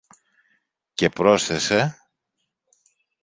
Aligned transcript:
Και 0.93 1.09
πρόσθεσε 1.09 1.97